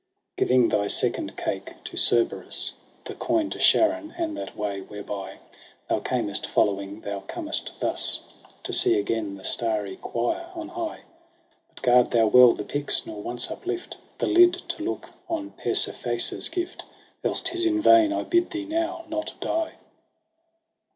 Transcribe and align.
'Giving 0.39 0.69
thy 0.69 0.87
second 0.87 1.37
cake 1.37 1.75
to 1.85 1.95
Cerberus, 1.95 2.73
The 3.05 3.13
coin 3.13 3.51
to 3.51 3.59
Charon, 3.59 4.15
and 4.17 4.35
that 4.35 4.57
way 4.57 4.81
whereby 4.81 5.37
Thou 5.89 6.01
earnest 6.11 6.47
following, 6.47 7.01
thou 7.01 7.19
comest 7.19 7.73
thus 7.79 8.21
To 8.63 8.73
see 8.73 8.97
again 8.97 9.35
the 9.35 9.43
starry 9.43 9.97
choir 9.97 10.49
on 10.55 10.69
high. 10.69 11.01
But 11.67 11.83
guard 11.83 12.09
thou 12.09 12.25
well 12.25 12.53
the 12.53 12.63
pyx, 12.65 13.05
nor 13.05 13.21
once 13.21 13.51
uplift 13.51 13.97
The 14.17 14.25
lid 14.25 14.53
to 14.69 14.81
look 14.83 15.11
on 15.29 15.51
.Persephassa's 15.51 16.49
gift 16.49 16.79
j 16.79 17.29
Else 17.29 17.41
'tis 17.41 17.67
in 17.67 17.79
vain 17.79 18.11
I 18.11 18.23
bid 18.23 18.49
,thee 18.49 18.65
now 18.65 19.03
not 19.07 19.33
die.' 19.39 19.73